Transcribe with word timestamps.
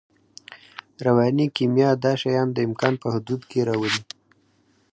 رواني 1.05 1.45
کیمیا 1.55 1.89
دا 2.03 2.11
شیان 2.21 2.47
د 2.53 2.57
امکان 2.67 2.93
په 3.01 3.07
حدودو 3.13 3.45
کې 3.49 3.59
راولي 3.67 3.99